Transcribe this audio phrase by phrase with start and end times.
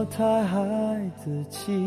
[0.00, 0.58] 我太孩
[1.22, 1.78] 子气，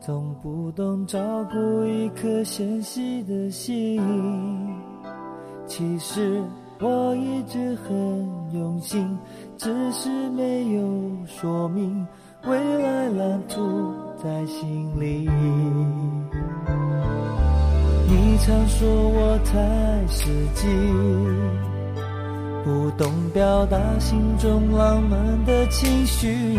[0.00, 4.02] 总不懂照顾一颗纤细的心。
[5.68, 6.42] 其实
[6.80, 7.94] 我一直很
[8.52, 9.16] 用心，
[9.56, 12.04] 只是没有说明。
[12.44, 15.30] 未来蓝图在心里。
[18.08, 20.66] 你常说我太实际，
[22.64, 26.58] 不懂表达心中浪漫的情绪。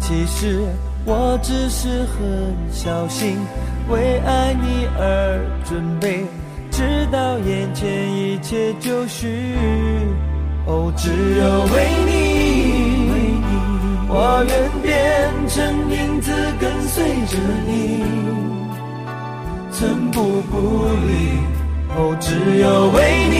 [0.00, 0.64] 其实
[1.04, 3.36] 我只是很小心，
[3.90, 6.24] 为爱你而准备，
[6.70, 9.54] 直到眼前一切就绪。
[10.66, 11.74] 哦，只有为
[12.06, 12.10] 你。
[14.14, 14.52] 我愿
[14.82, 14.90] 变
[15.48, 16.30] 成影子
[16.60, 17.36] 跟随着
[17.66, 18.02] 你，
[19.72, 20.56] 寸步不
[21.06, 21.10] 离。
[21.94, 22.98] 哦，只有为
[23.30, 23.36] 你，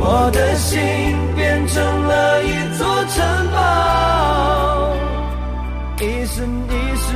[0.00, 0.78] 我的心
[1.34, 3.58] 变成了一座城堡，
[6.00, 6.36] 一生
[6.68, 7.06] 一世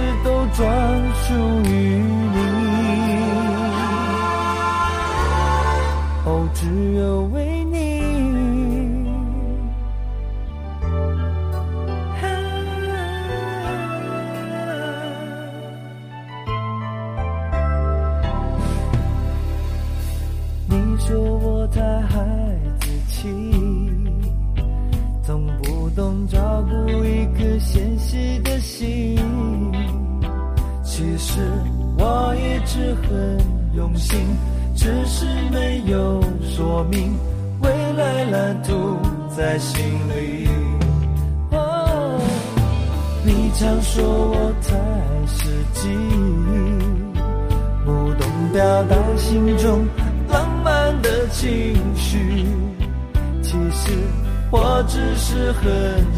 [54.65, 55.65] 我只是很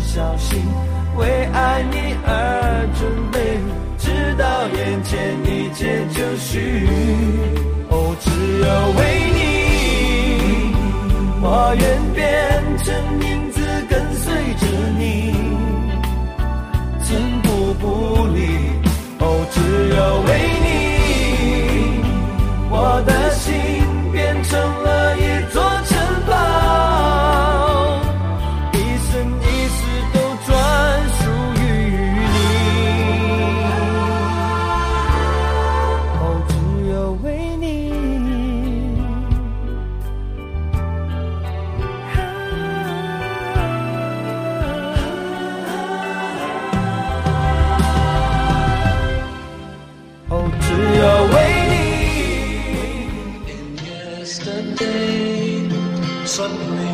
[0.05, 0.60] 小心。
[1.16, 1.97] 为爱你
[2.27, 3.38] 而准备，
[3.97, 5.12] 直到眼前
[5.47, 6.87] 一切就绪。
[7.88, 8.28] 哦，只
[8.60, 8.69] 有
[8.99, 9.00] 为
[9.38, 9.41] 你，
[11.41, 11.82] 我愿
[12.12, 12.22] 变
[12.84, 12.87] 成
[13.25, 13.56] 影子
[13.88, 14.25] 跟随
[14.61, 14.62] 着
[14.99, 15.03] 你，
[17.03, 17.09] 寸
[17.43, 17.49] 步
[17.81, 17.82] 不
[18.34, 18.38] 离。
[19.21, 19.56] 哦，只
[19.97, 20.31] 有为
[20.65, 20.69] 你，
[56.37, 56.94] suddenly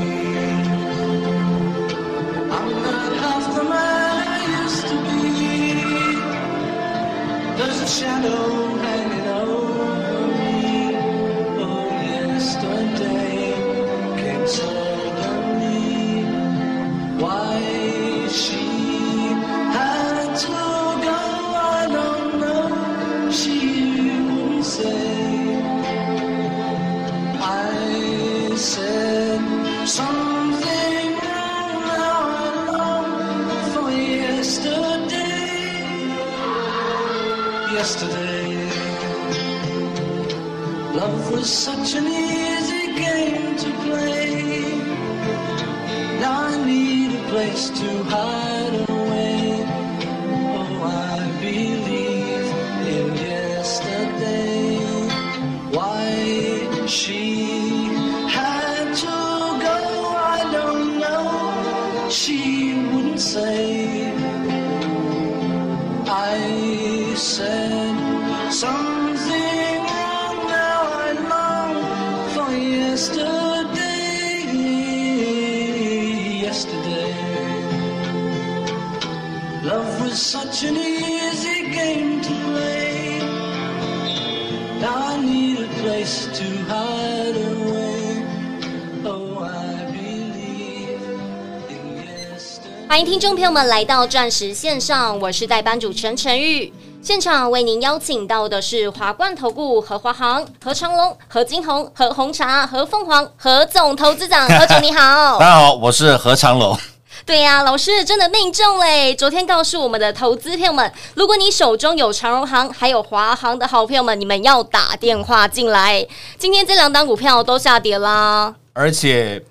[93.01, 96.71] 迎听众朋友们来到钻石线上，我是代班主持人陈玉。
[97.01, 105.47] 现场为您邀请到的是华冠投顾何华航、何长龙、何金红、何红茶、何凤凰、何总投资长，何总你好大。
[105.47, 106.79] 家好，我是何长龙。
[107.25, 109.15] 对呀、老师真的命中嘞！
[109.15, 116.07] 昨天告诉我们的投资朋友们，如果你手中有长荣行还有华航的好朋友们，你们要打电话进来。
[116.37, 119.43] 今天这两档股票都下跌啦，而且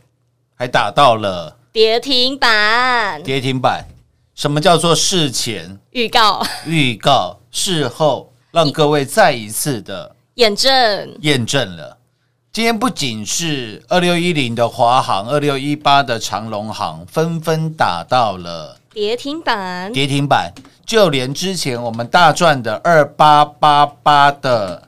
[0.56, 3.86] 还打到了跌停板跌停板。
[4.34, 11.98] 什么叫做事前预告预告，事后让各位再一次的验证，验证了？
[12.52, 20.52] 今天不仅是二六一零的华航、二六一八的长隆航纷纷打到了跌停板跌停板，
[20.86, 24.88] 就连之前我们大赚的二八八八的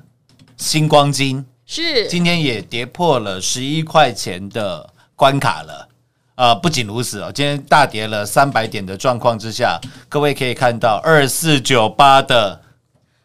[0.58, 5.90] 星光金，是今天也跌破了十一块钱的关卡了。
[6.36, 9.80] 呃，不仅如此哦，今天大跌了三百点的状况之下，
[10.10, 12.60] 各位可以看到二四九八的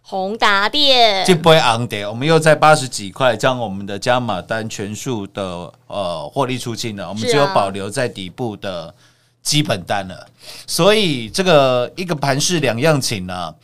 [0.02, 8.94] 宏达电这波昂跌，我们又在八十几块将我们的加码单全数的呃获利出清了，我们只有保留在底部的
[9.42, 10.26] 基本单了。
[10.66, 13.54] 所以这个一个盘是两样情呢、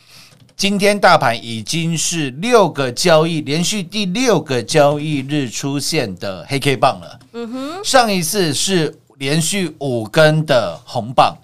[0.55, 7.19] 今天大盘已经是六个交易连续第六个交易日出现的黑 K 棒了。
[7.33, 11.35] 嗯哼，上一次是连续五根的红棒。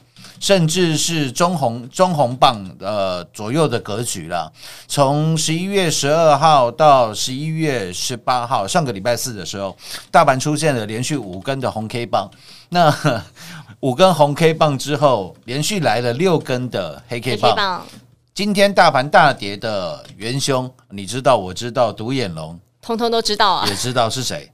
[0.41, 4.49] 甚至是中红中红棒呃左右的格局了。
[4.87, 9.75] 从十一月十二号到十一月十八号，上个礼拜四的时候，
[10.09, 12.31] 大盘出现了连续五根的红 K 棒。
[12.69, 12.89] 那
[13.81, 17.53] 五根红 K 棒之后，连续来了六根的黑 K 棒。
[17.53, 17.85] 棒，
[18.33, 23.75] 今天大盘大跌的元凶，你知道，我知道，独眼龙通通都知道啊也。
[23.75, 24.49] 知道是谁，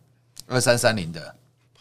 [0.47, 1.35] 二三三零的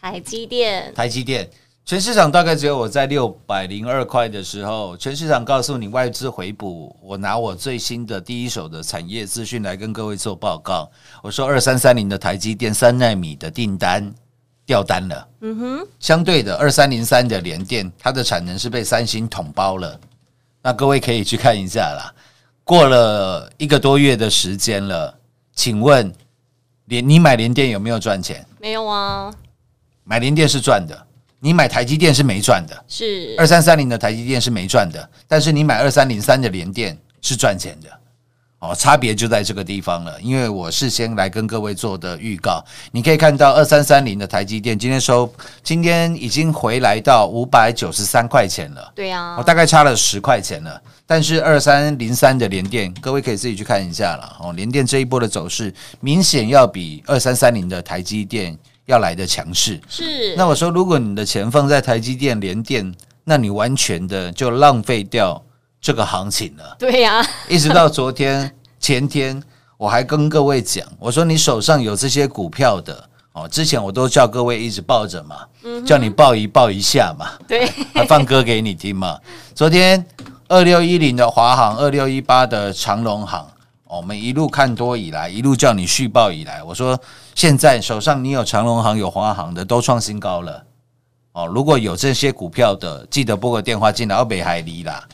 [0.05, 1.49] 台积电台积电。
[1.83, 10.87] 全市场大概只有我在六百零二块的时候，全市场告诉你外资回补，我拿我最新的第一手的产业资讯来跟各位做报告。
[11.23, 14.13] 我说二三三零的台积电三纳米的订单
[14.63, 19.99] 掉单了，嗯哼，相对的二三零三的联电，它的产能是被三星统包了。
[20.61, 22.13] 那各位可以去看一下啦。
[22.63, 25.17] 过了一个多月的时间了，
[25.55, 26.13] 请问
[26.85, 28.45] 联你买联电有没有赚钱？
[28.59, 29.33] 没有啊？
[30.05, 30.95] 买联电是赚的，
[31.39, 32.85] 你买台积电是没赚的。
[32.87, 37.89] 是二三三零的台积电是没赚的，但是你买二三零三的联电是赚钱的。
[38.59, 40.19] 哦，差别就在这个地方了。
[40.21, 45.31] 因为我事先来跟各位做的预告，你可以看到二三三零的台积电今天收，
[45.61, 48.91] 今天已经回来到五百九十三块钱了。
[48.95, 50.81] 对啊我、，大概差了十块钱了。
[51.05, 54.37] 但是二三零三的联电，各位可以自己去看一下了。
[54.39, 59.79] 哦，联电这一波的走势明显要比二三三零的台积电要来的强势。
[59.87, 62.93] 是那我说，如果你的钱放在台积电、联电，
[63.23, 65.41] 那你完全的就浪费掉
[65.81, 66.75] 这个行情了。
[66.79, 69.41] 对呀、一直到昨天、前天，
[69.77, 75.37] 我还跟各位讲，我说你手上有这些股票的哦，之前我都叫各位一直抱着嘛，
[75.85, 79.19] 叫你抱一抱一下嘛，对，还放歌给你听嘛。
[79.53, 80.05] 昨天
[80.47, 83.47] 二六一零的华航，二六一八的长隆航，哦
[83.95, 86.99] 我们一路看多以来，一路叫你续报以来，我说
[87.33, 90.63] 现在手上你有长隆行、有华航的都创新高了。
[91.31, 95.05] 哦，如果有这些股票的，记得拨个电话进来，要北海离啦。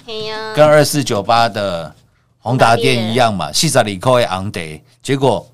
[0.56, 1.94] 跟二四九八的
[2.40, 5.48] 宏达电一样嘛，细仔里扣一昂得，结果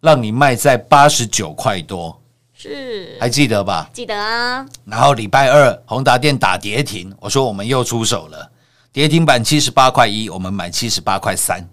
[0.00, 2.20] 让你卖在八十九块多，
[2.52, 3.88] 是还记得吧？
[3.94, 8.50] 记得啊，然后礼拜二宏达电打跌停，我说我们又出手了，
[8.92, 11.66] 跌停板七十八块一，我们买七十八块三，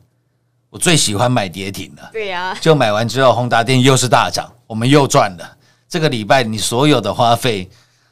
[0.77, 2.07] 我最喜欢买跌停了。
[2.13, 5.57] 对呀、就买完之后，宏达电又是大涨，我们又赚了。
[5.89, 7.67] 这个礼拜你所有的花费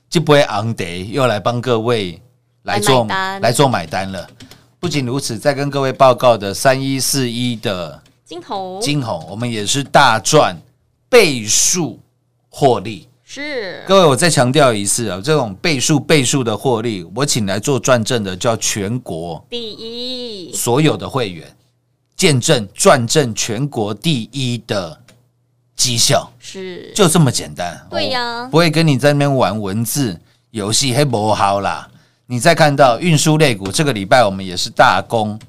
[0.10, 2.19] 就不会昂得，又来帮各位
[2.63, 4.27] 来做来买单来做买单了。
[4.79, 10.57] 不仅如此，再跟各位报告的三一四一的金红金红，我们也是大赚
[11.07, 12.00] 倍数
[12.50, 13.07] 获利。
[13.24, 21.48] 是各位，我再强调一次啊，这种倍数倍数的获利，我请来做转正的叫全国第一，所有的会员
[22.25, 25.00] 见证转正全国第一的
[25.75, 26.27] 绩效。
[26.39, 27.79] 是就这么简单。
[27.88, 31.88] 对呀哦不会跟你在那边玩文字游戏，嘿不好啦。
[32.25, 35.39] 你再看到运输类股，这个礼拜我们也是大功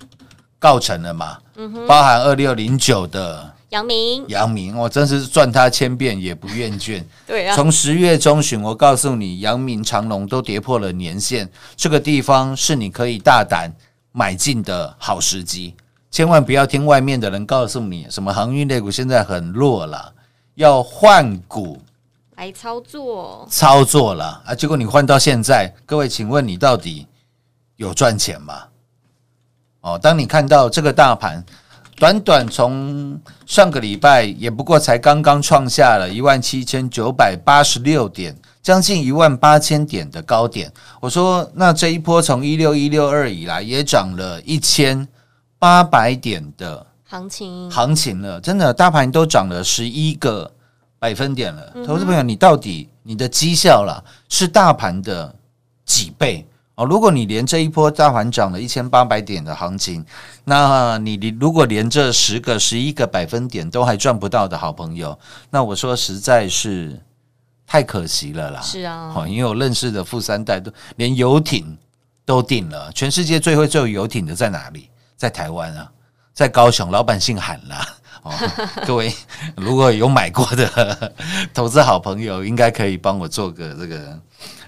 [0.58, 7.02] 告成了嘛，嗯包含二六零九的阳明，阳明，我真是赚他千遍也不厌倦。
[7.26, 13.72] 对啊，从十月中旬，我告诉你，阳明、长隆都跌破了年线，这个地方是你可以大胆
[14.12, 15.74] 买进的好时机。
[16.16, 20.14] 千万不要听外面的人告诉你什么航运类股现在很弱了，
[20.54, 21.78] 要换股
[22.36, 24.54] 来操作，操作了啊！
[24.54, 27.06] 结果你换到现在，各位，请问你到底
[27.76, 28.62] 有赚钱吗？
[29.82, 31.44] 哦，当你看到这个大盘
[31.96, 40.72] 短短从上个礼拜也不过才刚刚创下了一万七千九百八十六点，将近一万八千点的高点。
[40.98, 45.06] 我说，那这一波从一六一六二以来，也涨了一千
[45.58, 50.50] 八百点的行情行情了，真的大盘都涨了十一个
[50.98, 51.72] 百分点了。
[51.86, 55.34] 投资朋友，你到底你的绩效啦是大盘的
[55.84, 56.84] 几倍哦？
[56.84, 60.04] 如果你连这一波大盘涨了一千八百点的行情，
[60.44, 65.16] 那你你如果连这十个、十一个百分点都还赚不到的好朋友，
[65.50, 67.00] 那我说实在是
[67.66, 68.60] 太可惜了啦。
[68.60, 71.78] 是啊，哦，因为我认识的富三代都连游艇
[72.24, 74.90] 都订了，全世界最会做游艇的在哪里？
[75.16, 75.90] 在台湾啊，
[76.34, 77.86] 在高雄，老百姓喊啦。
[78.22, 78.32] 哦，
[78.84, 79.12] 各位
[79.56, 81.12] 如果有买过的
[81.54, 84.18] 投资好朋友，应该可以帮我做个这个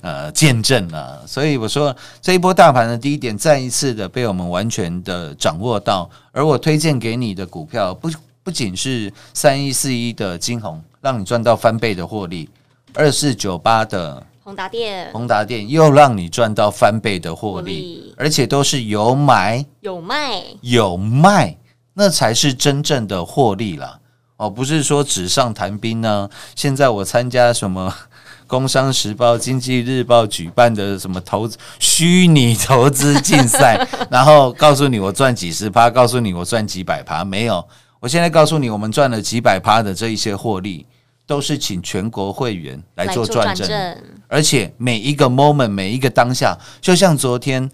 [0.01, 1.19] 呃见证啊。
[1.27, 8.09] 所以我说这一波大盘的第一点，再一次的被我们完全的掌握到，而我推荐给你的股票不
[8.45, 12.49] 不仅是三一四一的金红，让你赚到翻倍的获利，
[12.95, 21.55] 二四九八的宏达电宏达电又让你赚到翻倍的获获利利，而且都是有买有卖，有卖，
[21.93, 23.99] 那才是真正的获利啦。
[24.39, 26.31] 哦，不是说纸上谈兵呢。
[26.55, 27.95] 现在我参加什么
[28.47, 37.63] 《工商时报》《经济日报》举办的什么投资虚拟投资竞赛， 然后告诉你我赚几十趴，告诉你我赚几百趴，没有。
[38.01, 40.87] 我现在告诉你，我们赚了几百趴的这一些获利，
[41.29, 43.69] 都是请全国会员来做转正。
[43.69, 47.71] 正，而且每一个 moment，每一个当下，就像昨天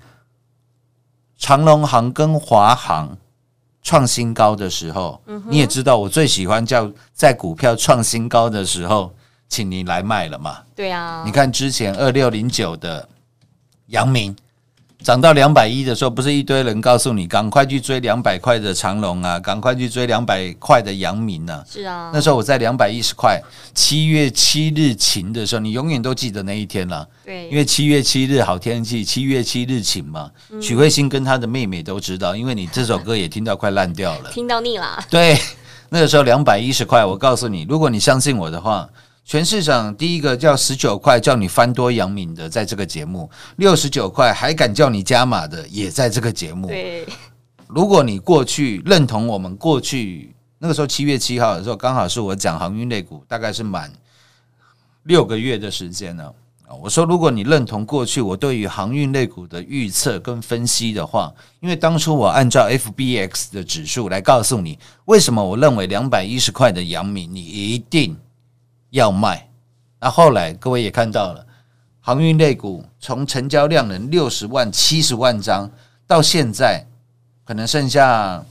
[1.38, 3.16] 长隆行跟华航
[3.80, 9.14] 创新高的时候，你也知道我最喜欢叫在股票创新高的时候，
[9.48, 10.58] 请你来卖了嘛。
[10.74, 13.08] 对啊，你看之前二六零九的
[13.86, 14.34] 阳明
[15.04, 21.62] 涨到两百一的时候，不是一堆人告诉你赶快去追两百块的长隆啊，赶快去追两百块的阳明啊。
[21.70, 23.38] 是啊，那时候我在两百一十块，
[23.74, 27.06] 七月七日晴的时候，你永远都记得那一天了。
[27.22, 30.30] 对，因为七月七日好天气，七月七日晴嘛。
[30.58, 34.30] 许慧欣跟她的妹妹都知道，因为你这首歌也听到快烂掉了。
[34.32, 35.38] 听到腻了，对，
[35.90, 38.88] 那个时候两百一十块，我告诉你，如果你相信我的话，
[39.24, 43.26] 全市场第一个叫十九块叫你翻多杨敏的，在这个节目；
[43.56, 46.68] 六十九块还敢叫你加码的，也在这个节目。
[46.68, 47.06] 对，
[47.66, 53.90] 如果你过去认同我们过去那个时候七月七号的时候，刚好是我讲航运类股，大概是满
[55.04, 56.30] 六个月的时间呢。
[56.68, 68.14] 啊，我说如果你认同过去我对于航运类股的预测跟分析的话，因为当初我按照 FBX 的指数来告诉你，为什么我认为两百一十块的阳明你一定
[68.94, 69.48] 要卖。
[70.00, 71.44] 那后来各位也看到了，
[72.00, 75.68] 航运类股从成交量能六十万、七十万张，
[76.06, 76.86] 到现在
[77.44, 78.42] 可能剩下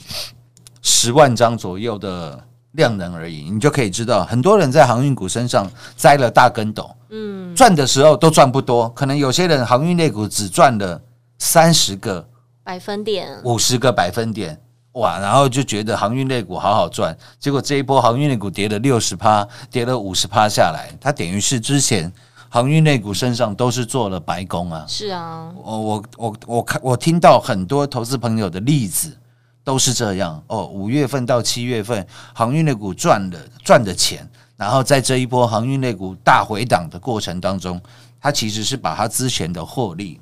[0.81, 6.93] 十万张左右的量能而已，你就可以知道，很多人在航运股身上栽了大跟斗。
[7.09, 10.99] 嗯，赚的时候都赚不多，可能有些人航运类股只赚了
[11.37, 12.27] 三十个、
[12.63, 14.59] 百分点，五十个百分点，
[14.93, 22.11] 哇，然后就觉得航运类股好好赚，结果这一波航运类股跌了六十趴，跌了五十趴下来，它等于是之前
[22.47, 24.85] 航运类股身上都是做了白工啊。
[24.87, 29.17] 是啊，我我我我看我听到很多投资朋友的例子
[29.63, 37.81] 都是这样哦，五月份到七月份航运类股赚了赚的钱，然后在这一波航运类股大回档的过程当中，
[38.21, 40.21] 它其实是把它之前的获利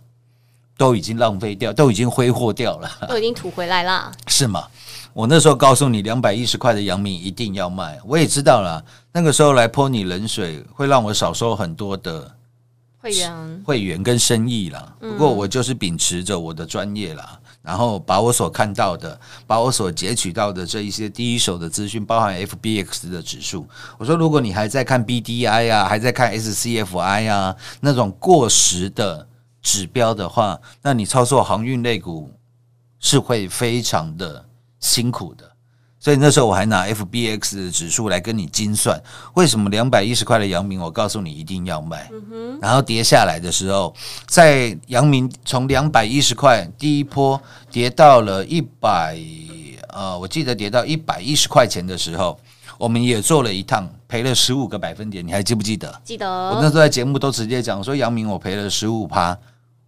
[0.81, 4.63] 都已经浪费掉，都已经挥霍掉了，都已经吐回来了， 是吗？
[5.13, 8.83] 我那时候告诉你，两百一十块的阳明一定要卖，我也知道了。
[9.13, 12.31] 那个时候来泼你冷水，会让我少收很多的
[12.97, 14.91] 会员会员跟生意啦。
[14.99, 23.67] 不过我就是秉持着我的专业啦，然后把我所看到的，把我所截取到的这一些第一手的资讯，包含 FBX 的指数。
[23.99, 29.27] 我说，如果你还在看 BDI 啊，还在看 SCFI 啊那种过时的
[29.61, 32.31] 指标的话，那你操作航运类股
[32.99, 34.45] 是会非常的
[34.79, 35.49] 辛苦的。
[35.99, 38.99] 所以那时候我还拿 FBX 的指数来跟你精算，
[39.35, 42.09] 为什么两百一十块的阳明，我告诉你一定要卖，
[42.59, 43.93] 然后跌下来的时候，
[44.25, 47.39] 在阳明从两百一十块第一波
[47.69, 49.15] 跌到了一百，
[49.89, 52.35] 呃，我记得跌到一百一十块钱的时候，
[52.79, 56.01] 我们也做了一趟，赔了十五个百分点，你还记不记得？
[56.03, 59.37] 记得我那得时候在节目都直接讲说，阳明我赔了十五趴，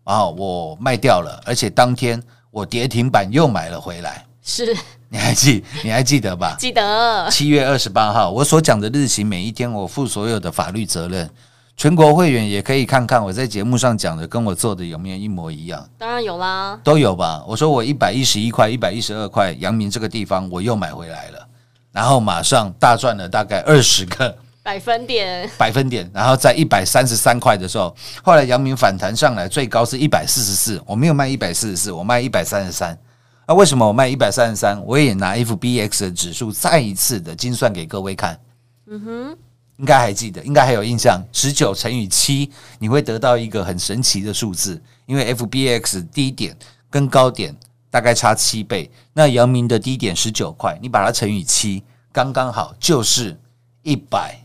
[0.04, 4.76] 然后我卖掉了，而且当天我跌停板又买了回来，是
[5.10, 6.56] 你还记你还记得吧？
[6.60, 11.30] 记得七月二十八号，我所讲的日期，每一天我负所有的法律责任。
[11.76, 17.44] 全国会员也可以看看我在节目上讲的，跟我做的有没有一模一样，当然有啦，都有吧？
[17.48, 21.48] 我说我一百一十一块、一百一十二块，阳明这个地方我又买回来了，
[21.92, 27.94] 然后马上大赚了大概二十个百分点百分点，然后在一百三十三块的时候，
[28.24, 32.98] 后来阳明反弹上来，最高是一百四十四，我没有卖一百四十四，我卖一百三十三。
[33.46, 34.82] 那为什么我卖一百三十三？
[34.86, 38.40] 我也拿 FBX 的指数再一次的精算给各位看。
[38.88, 39.38] 嗯哼，
[39.76, 41.22] 应该还记得，应该还有印象。
[41.34, 46.56] 十九乘以七，你会得到一个很神奇的数字，因为 FBX 低点
[46.90, 47.54] 跟高点
[47.92, 48.90] 大概差七倍。
[49.12, 53.38] 那阳明的低点十九块，你把它乘以七，刚刚好就是
[53.82, 54.40] 一百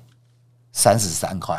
[0.78, 1.56] 三十三块。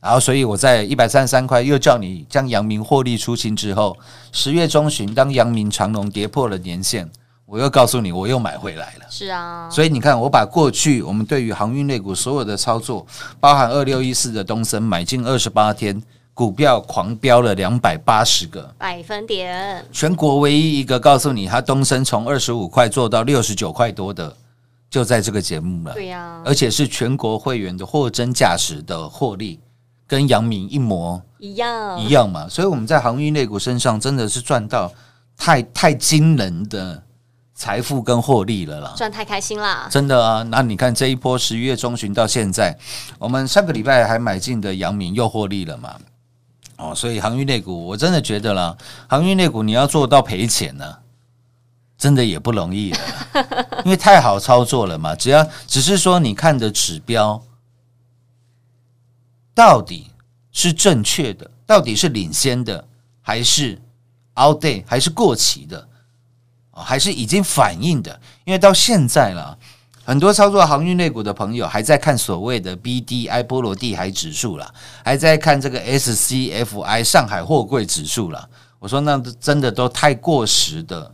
[0.00, 3.94] 然后，所以我在一百三十三块又叫你将阳明获利出清之后，
[4.32, 7.10] 十月中旬当阳明长龙跌破了年线，
[7.44, 9.06] 我又告诉你我又买回来了。
[9.10, 13.06] 是啊，所以你看，我把过去我们对于航运类股所有的操作，
[13.38, 16.00] 包含二六一四的东森买进二十八天，
[16.32, 24.36] 股票狂飙了两百八十个，百分点全国唯一一个告诉你，它东升从二十五块做到六十九块多的，
[24.88, 25.92] 就在这个节目了。
[25.94, 29.60] 对呀，而且是全国会员的货真价实的获利，
[30.06, 32.48] 跟阳明一模一样一样嘛。
[32.48, 34.92] 所以我们在航运类股身上真的是赚到
[35.36, 37.02] 太太惊人的
[37.54, 38.94] 财富跟获利了啦。
[38.96, 42.76] 赚太开心啦，真的啊，那你看这一波十一月中旬到现在，
[43.18, 45.94] 我们上个礼拜还买进的阳明又获利了嘛？
[46.76, 48.76] 哦，所以航运类股我真的觉得啦，
[49.08, 50.84] 航运类股你要做到赔钱呢、
[51.98, 52.98] 真的也不容易了，
[53.84, 55.14] 因为太好操作了嘛。
[55.14, 57.42] 只要只是说你看的指标
[59.54, 60.10] 到底
[60.52, 62.86] 是正确的，到底是领先的，
[63.22, 63.80] 还是
[64.34, 65.88] outdate，还是过期的？
[66.72, 69.58] 哦还是已经反映的，因为到现在了，
[70.04, 74.70] 很多操作航运类股的朋友还在看所谓的 BDI 波罗的海指数啦，
[75.02, 78.46] 还在看这个 SCFI 上海货柜指数啦。
[78.78, 81.10] 我说那真的都太过时的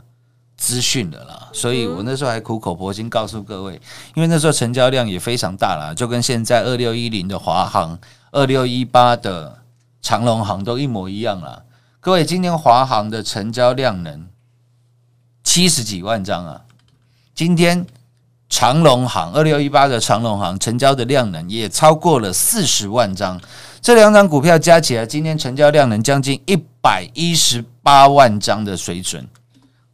[0.63, 3.75] 资讯的啦，所以我那时候还苦口婆心告诉各位，
[4.15, 7.99] 因为那时候成交量也非常大啦，就跟现在二六一零的华航、
[8.31, 9.59] 二六一八的
[10.01, 11.61] 长隆航都一模一样啦。
[11.99, 14.29] 各位，今天华航的成交量能
[15.43, 16.61] 七十几万张啊！
[17.35, 17.85] 今天
[18.49, 23.41] 长隆行二六一八的长隆行成交的量能也超过了四十万张，
[23.81, 29.27] 这两张股票加起来，今天成交量能将近一百一十八万张的水准。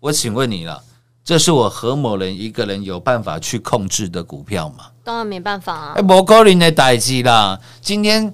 [0.01, 0.83] 我请问你了，
[1.25, 4.87] 这是我何某人一个人有办法去控制的股票吗？
[5.03, 7.59] 当然没办法啊哎，，不可能的代志啦！
[7.81, 8.33] 今天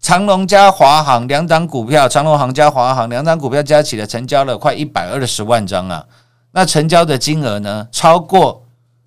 [0.00, 6.06] 长隆加华航两档股票，长隆行加华航两档股票加起来成交了快一百二十万张啊！
[6.52, 8.64] 那成交的金额呢，超过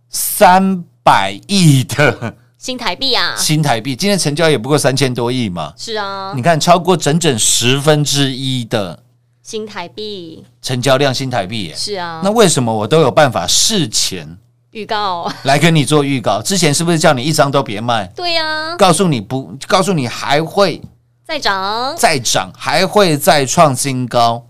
[0.10, 3.96] 三百亿的 新台币啊，新台币。
[3.96, 9.00] 今天成交也不过三千多亿嘛，是啊你，看超过整整十分之一的
[9.46, 11.76] 新台币成交量新台币耶。
[11.76, 14.28] 是啊那，为什么我都有办法事前
[14.72, 16.42] 预告， 来跟你做预告？
[16.42, 18.08] 之前是不是叫你一张都别卖？
[18.16, 20.82] 对呀，告诉你不，告诉你还会
[21.24, 24.48] 再涨，再涨，还会再创新高。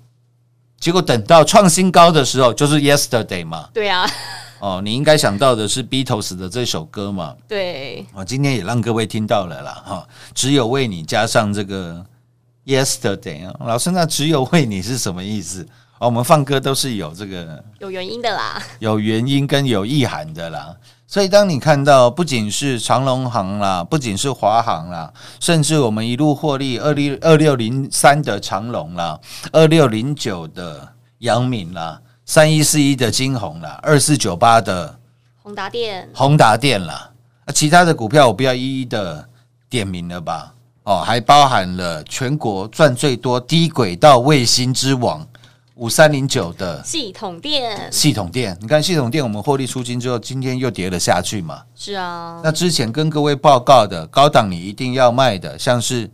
[0.80, 3.68] 结果等到创新高的时候，就是 yesterday 嘛。
[3.74, 4.10] 对啊，
[4.60, 7.36] 哦，你应该想到的是 Beatles 的这首歌嘛。
[7.50, 12.02] 对，我、今天也让各位听到了啦，哈、只有为你加上这个
[12.66, 15.66] yesterday 啊，老师，那只有为你是什么意思？
[15.98, 20.76] 哦，我们放歌都是有这个有原因的啦，有原因跟有意涵的啦。
[21.08, 29.18] 所以，当你看到不仅是长隆行啦，不仅是华航啦，甚至我们一路获利二六二六零三的长隆啦，
[29.54, 30.86] 二六零九的
[31.20, 35.00] 阳明啦，三一四一的金红啦，二四九八的
[35.44, 37.12] 宏达电宏达电啦，
[37.46, 39.30] 啊，其他的股票我不要一一的
[39.70, 40.55] 点名了吧？
[40.86, 45.28] 哦，还包含了全国赚最多低轨道卫星之王
[45.76, 51.62] 五三零九的系统店系统店，你看系统店我们获利出金之后，今天又跌了下去嘛。
[51.76, 56.10] 是啊，那之前跟各位报告的高档你一定要卖的，像是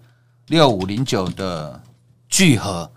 [0.47, 1.79] 六五零九的
[2.27, 2.89] 聚合，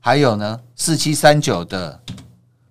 [0.00, 2.00] 还有呢四七三九的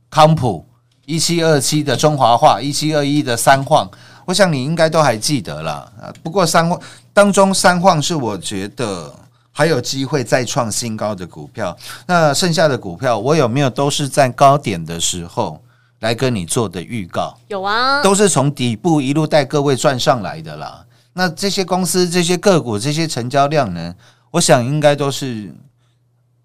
[0.09, 0.65] 康普，
[1.05, 3.89] 一七二七的中华化，一七二一的三晃，
[4.25, 5.71] 我想你应该都还记得了。
[6.01, 6.11] 啊。
[6.21, 6.77] 不过三晃
[7.19, 9.13] 当中，三晃是我觉得。
[9.51, 11.77] 还有机会再创新高的股票，
[12.07, 15.61] 那剩下的股票我有没有都是在高点的时候
[15.99, 17.37] 来跟你做的预告？
[17.49, 20.85] 有啊，都是从底部一路带各位赚上来的啦。
[21.11, 23.93] 那这些公司、这些个股、这些成交量呢，
[24.31, 25.53] 我想应该都是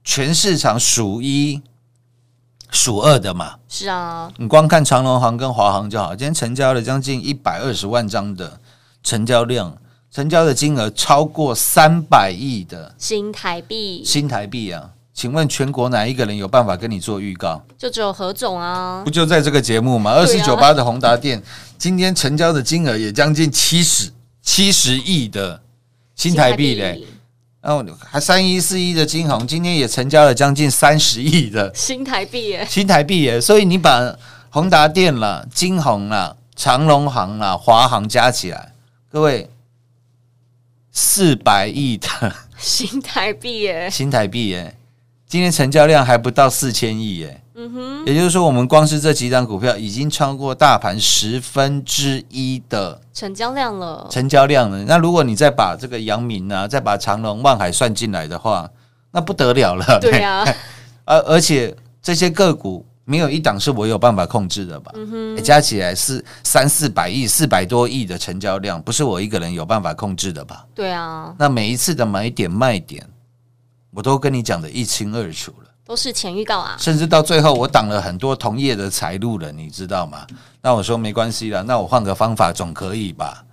[0.02, 1.62] 全市场数一
[2.72, 3.54] 数二的嘛。
[3.68, 8.58] 是啊，你光看长隆行跟华航就好，今天成交了将近一百二十万张的
[9.04, 9.76] 成交量，
[10.14, 14.00] 成交的金额超过三百亿的新台币。
[14.06, 14.90] 新台币啊！
[15.12, 17.60] 请问全国哪一个人有办法跟你做预告？
[17.76, 19.02] 就只有何总啊。
[19.04, 20.12] 不，就在这个节目吗？
[20.12, 21.42] 二四九八的宏达店
[21.76, 25.60] 今天成交的金额也将近七十七十亿的
[26.14, 27.04] 新台币嘞，
[27.60, 34.16] 然后还三一四一的金红今天也成交了将近三十亿的新台币耶，新台币耶，所以你把
[34.50, 38.72] 宏达店啦、金红啦、长隆行啦、华航加起来，
[39.10, 39.50] 各位
[40.94, 42.08] 四百亿的
[42.56, 44.76] 新台币耶，新台币耶，
[45.26, 47.40] 今天成交量还不到四千亿耶。
[47.56, 54.84] 嗯哼，也就是说，我们光是这几档股票已经超过大盘十分之一的成交量了，成交量了。
[54.84, 58.70] 那如果你再把这个阳明啊，再把长隆、万海算进来的话，
[59.10, 59.98] 那不得了了。
[60.00, 60.44] 对啊，
[61.04, 64.92] 而而且这些个股没有一档是我有办法控制的吧？
[65.42, 70.66] 加起来是三四百亿、四百多亿的成交量，不是我一个人有办法控制的吧？
[70.74, 73.06] 对啊，那每一次的买点卖点，
[73.90, 75.70] 我都跟你讲的一清二楚了。
[75.86, 80.26] 都是前预告啊，甚至到最后，我挡了很多同业的财路了，你知道吗？
[80.62, 83.44] 那我说没关系了，那我换个方法总可以吧？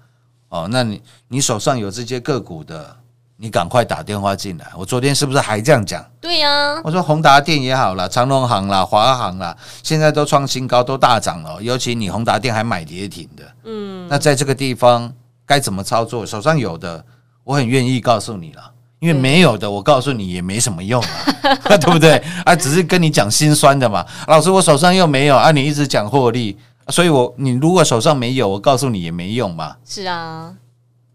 [0.48, 2.96] 哦，那你你手上有这些个股的，
[3.42, 4.68] 你赶快打电话进来。
[4.78, 6.06] 我昨天是不是还这样讲？
[6.22, 11.60] 对呀，我说宏达电也好啦，长隆行啦、华航啦，现在都创新高，都大涨了。
[11.60, 15.12] 尤其你宏达电还买跌停的，嗯，那在这个地方
[15.44, 16.24] 该怎么操作？
[16.24, 17.04] 手上有的，
[17.44, 18.62] 我很愿意告诉你了。
[19.00, 21.26] 因为没有的，我告诉你也没什么用啊，
[21.82, 22.22] 对不对？
[22.46, 24.06] 啊，只是跟你讲心酸的嘛。
[24.28, 26.56] 老师，我手上又没有啊，你一直讲获利，
[26.90, 29.76] 所以我你如果手上没有，我告诉你也没用嘛。
[29.84, 30.54] 是啊，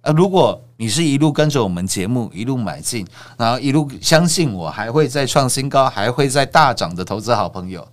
[0.00, 3.06] 啊，如果你是一路跟着我们节目一路买进，
[3.38, 7.86] 然后一路相信我还会再创新高，还会再大涨的投资好朋友，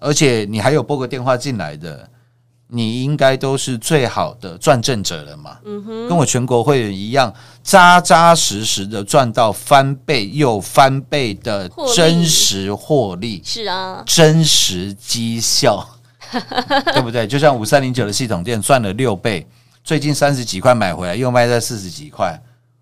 [0.00, 2.08] 而且你还有拨个电话进来的，
[2.66, 5.58] 你应该都是最好的赚正者了嘛。
[5.64, 13.40] 嗯哼，跟我全国会员一样，扎扎实实的赚到翻倍又翻倍的真实获利。
[13.44, 15.86] 是啊，真实绩效，
[16.92, 17.26] 对不对？
[17.26, 19.46] 就像五三零九的系统店赚了六倍，
[19.88, 22.38] 最近三十几块买回来，又卖在四十几块，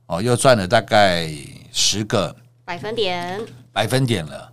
[0.07, 1.33] 哦，又赚了大概
[1.71, 3.41] 十个百分点，
[3.73, 4.51] 百分点了。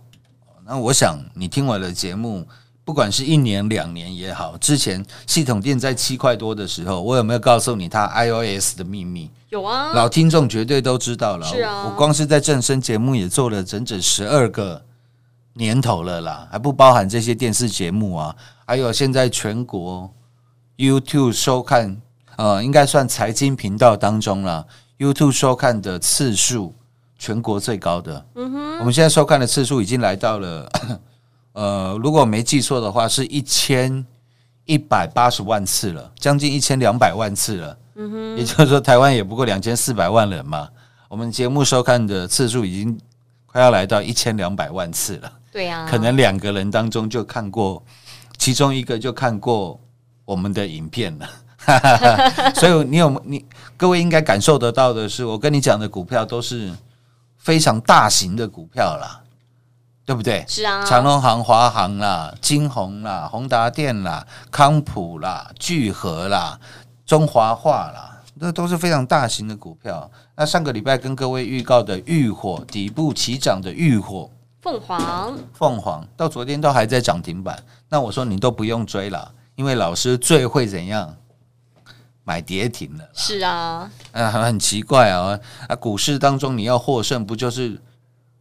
[0.64, 2.46] 那我想你听我的节目，
[2.84, 9.28] 不管是一年两年也好，之前系统店在七块多的时候，我有没有告诉你它 iOS 的秘密？
[9.48, 11.44] 有啊，老听众绝对都知道了。
[11.48, 14.80] 是啊我光是在正声节目也做了整整十二个
[15.54, 20.08] 年头了啦，还不包含这些电视节目啊，还有现在全国
[20.76, 22.00] YouTube 收看，
[22.36, 24.66] 呃，应该算财经频道当中了
[24.98, 26.74] YouTube 收看的次数
[27.18, 28.26] 全国最高的。
[28.34, 30.70] 嗯哼，我们现在收看的次数已经来到了，
[31.52, 34.04] 呃，如果我没记错的话，是一千
[34.64, 37.78] 一百八十万次了，将近一千两百万次了。
[38.36, 40.68] 也就是说，台湾也不过两千四百万人嘛。
[41.08, 42.98] 我们节目收看的次数已经
[43.46, 47.80] 快要来到一千两百万次了，对啊，可能两个人当中就看过，
[48.36, 49.80] 其中一个就看过
[50.24, 51.28] 我们的影片了。
[52.54, 53.44] 所以你有你
[53.76, 56.72] 各位应该感受得到的是，我跟你讲的股票都是
[57.36, 59.20] 非常大型的股票啦，
[60.04, 60.44] 对不对？
[60.48, 66.58] 是啊，长隆行、华航啦、金鸿啦、宏达电啦、康普啦、聚合啦、
[67.04, 70.10] 中华化啦，那都是非常大型的股票。
[70.36, 74.28] 那上个礼拜跟各位预告的浴火底部起涨的浴火
[74.62, 77.62] 凤凰，凤凰，到昨天都还在涨停板。
[77.88, 81.14] 那我说你都不用追了，因为老师最会怎样
[82.24, 83.04] 买跌停了。
[83.12, 85.38] 是啊，啊，很很奇怪啊！
[85.68, 87.78] 啊，股市当中你要获胜，不就是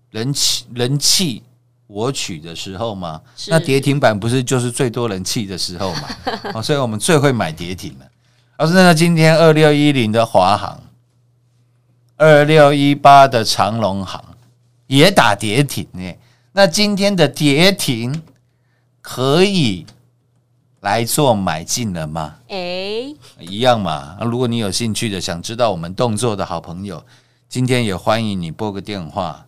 [0.09, 1.43] 人气人气
[1.87, 3.21] 我取的时候吗？
[3.47, 6.09] 那跌停板不是就是最多人气的时候嘛？
[6.55, 8.05] 哦，所以我们最会买跌停了。
[8.57, 10.81] 老师，那今天二六一零的华航，
[12.15, 14.23] 二六一八的长隆行
[14.87, 16.13] 也打跌停呢。
[16.53, 18.21] 那今天的跌停
[19.01, 19.85] 可以
[20.83, 22.35] 来做买进了吗？
[22.49, 24.17] 哎，一样嘛。
[24.21, 27.01] 如果你有兴趣的，想知道我们动作的好朋友，
[27.47, 29.45] 今天也欢迎你拨个电话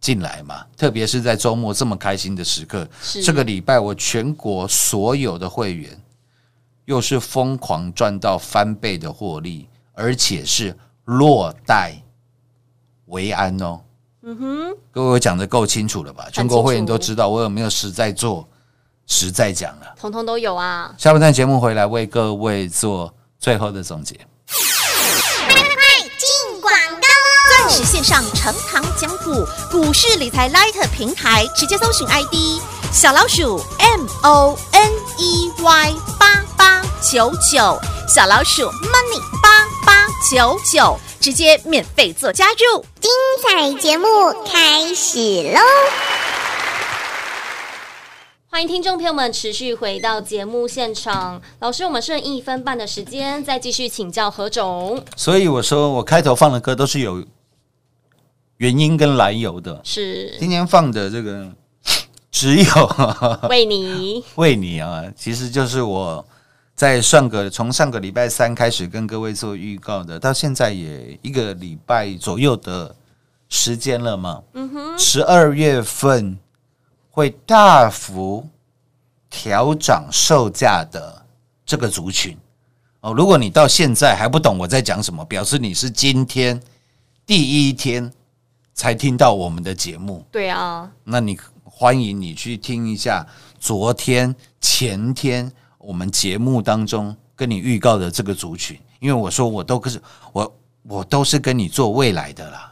[0.00, 0.64] 进来嘛。
[0.76, 6.00] 特别是在周末这么开心的时刻，是这个礼拜我全国所有的会员
[6.84, 12.00] 又是疯狂赚到翻倍的获利，而且是落袋
[13.06, 13.80] 为安哦。
[14.22, 16.28] 嗯哼，各位我讲的够清楚了吧？
[16.32, 18.48] 全国会员都知道我有没有实在做、
[19.08, 19.94] 实在讲了。
[20.00, 24.14] 通通都有啊，下半段节目回来为各位做最后的总结。
[26.16, 27.68] 进广告喽！
[27.68, 32.60] 钻石线上呈堂讲股，股市理财 Light 平台，直接搜寻 ID
[32.92, 42.84] 小老鼠 M O N E Y 八八九九，小老鼠 Money 八八九九，直接免费做加入。
[43.00, 43.10] 精
[43.42, 44.06] 彩节目
[44.44, 45.60] 开始喽！
[48.50, 51.40] 欢迎听众朋友们持续回到节目现场。
[51.60, 55.04] 老师，我们剩一分半的时间，再继续请教何总。
[55.16, 57.22] 所以我说我开头放的歌都是有
[58.56, 59.78] 原因跟来由的。
[59.84, 61.52] 是今天放的这个
[62.30, 62.72] 只有
[63.50, 66.26] 为你 为你啊，其实就是我
[66.74, 72.96] 在上个从上个礼拜三开始跟各位做预告的，到现在也一个礼拜左右的
[73.50, 74.42] 时间了嘛。
[74.54, 76.38] 嗯哼，十二月份
[77.18, 78.48] 会大幅
[79.28, 81.26] 调涨售价的
[81.66, 82.36] 这个族群
[83.00, 83.12] 哦。
[83.12, 86.62] 如果你到现在还不懂我在讲什么，表示你是今天
[87.26, 88.08] 第一天
[88.72, 90.24] 才听到我们的节目。
[90.30, 93.26] 对啊，那你欢迎你去听一下
[93.58, 100.00] 昨天、前天我们节目当中跟你预告的这个族群，因为我说我都是
[100.32, 102.67] 我我都是跟你做未来的啦，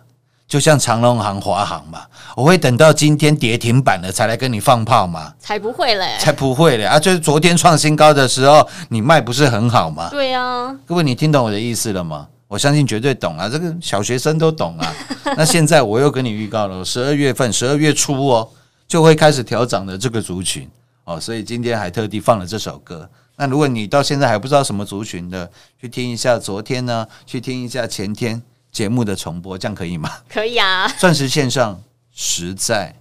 [0.48, 2.02] 就像长隆行、华航嘛，
[2.36, 6.16] 我会等到今天跌停板了才来跟你放炮嘛，才不会嘞。
[6.20, 6.98] 才不会嘞啊！
[7.00, 10.08] 就是昨天创新高的时候，你卖不是很好吗？
[10.10, 12.28] 对啊，各位，你听懂我的意思了吗？
[12.46, 14.94] 我相信绝对懂啊，这个小学生都懂啊。
[15.36, 18.48] 那现在我又跟你预告了，十二月份、十二月初哦，
[18.86, 20.68] 就会开始调涨的这个族群
[21.02, 23.08] 哦，所以今天还特地放了这首歌。
[23.36, 28.40] 那如果你到现在还不知道什么族群的，去听一下昨天呢，去听一下前天
[28.76, 30.12] 节目的重播，这样可以吗？
[30.28, 30.86] 可以啊。
[30.98, 31.82] 钻石线上
[32.14, 32.94] 实在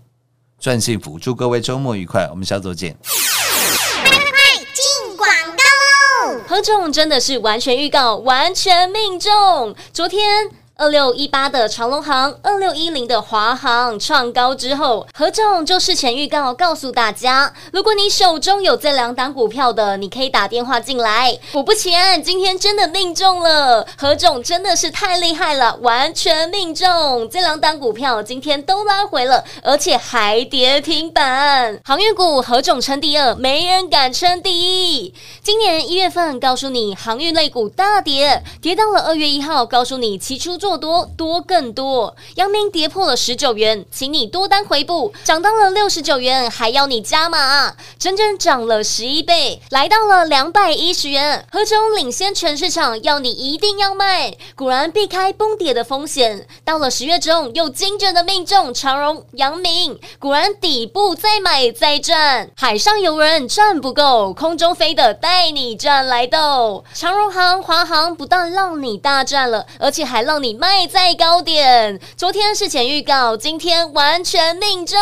[0.58, 2.96] 赚幸福，祝各位周末愉快，我们下周见。
[3.04, 6.40] 进广告喽！
[6.48, 9.76] 何总真的是完全预告，完全命中。
[9.92, 10.50] 昨天。
[10.78, 21.40] 二六一八的长隆行，二六一零的华航创高之后，何总就事前预告告诉大家，如果你手中有这两档股票的，你可以打电话进来。
[21.54, 27.30] 果不其然，今天真的命中了，何总真的是太厉害了，完全命中。
[27.30, 31.80] 这两档股票今天都拉回了，而且还跌停板。
[31.86, 35.14] 航运股何总称第二，没人敢称第一。
[35.42, 42.15] 今年一月份告诉你航运类股大跌，跌到了二月一号，告诉你期初做多多更多。
[42.38, 51.45] 阳明跌破了十九元，请你多单回补，涨到了六十九元，还要你加码，整整涨了十一倍，来到了两百一十元。
[51.51, 54.36] 何总领先全市场，要你一定要卖。
[54.56, 62.49] 果然避开崩跌的风险，到了十月中又精准的命中长荣、阳明，果然底部再买再赚。
[62.58, 66.84] 海上游人赚不够，空中飞的带你赚来斗。
[66.95, 72.00] 长荣航、华航不但让你大赚了，而且还让你卖在高点。
[72.18, 74.98] 昨天事前预告，今天完全命中。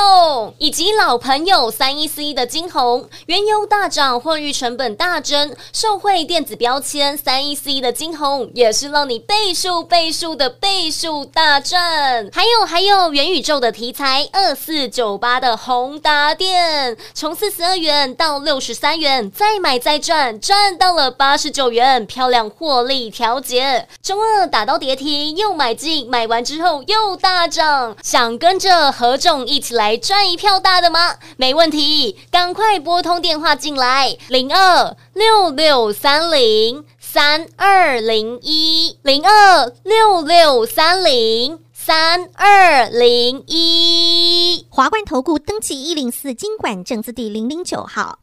[0.58, 12.30] 以及老朋友三一四一的金红，原油大涨，货运成本大增，受惠电子标签，三一四一的金红也是让你倍数倍数的倍数大赚。
[12.32, 23.88] 还有还有元宇宙的题材，二四九八的宏达电，从四十二元到六十三元，再买再赚，赚到了八十九元，漂亮获利调节。
[24.02, 31.16] 中二打到跌停，又买进，买完之后又大涨，想跟着何总一起来赚一票大的吗？
[31.36, 44.66] 没问题，赶快拨通电话进来，零二六六三零三二零一零二六六三零三二零一。
[44.70, 48.23] 华冠投顾登记一零四经管证字第零零九号。